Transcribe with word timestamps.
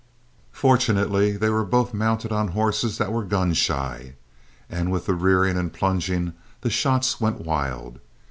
Fortunately 0.55 1.37
they 1.37 1.51
were 1.51 1.63
both 1.63 1.93
mounted 1.93 2.31
on 2.31 2.47
horses 2.57 2.97
that 2.97 3.11
were 3.13 3.21
gun 3.23 3.53
shy, 3.53 4.15
and 4.67 4.91
with 4.91 5.05
the 5.05 5.13
rearing 5.13 5.59
and 5.59 5.71
plunging 5.71 6.33
the 6.61 6.71
shots 6.71 7.21
went 7.21 7.41
wild. 7.41 7.99